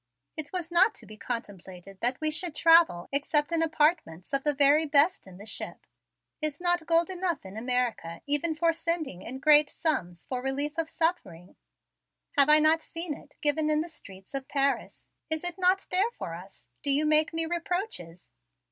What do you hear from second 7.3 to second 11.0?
in America even for sending in great sums for relief of